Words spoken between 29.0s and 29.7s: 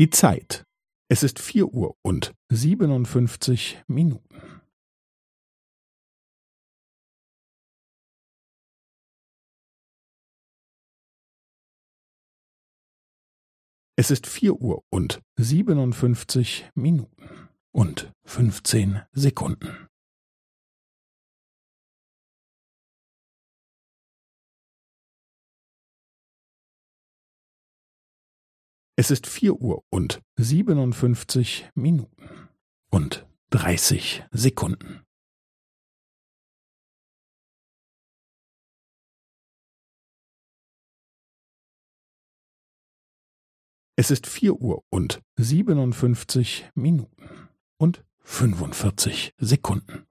Es ist vier